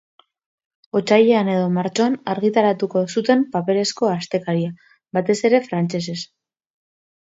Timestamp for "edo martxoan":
1.55-2.15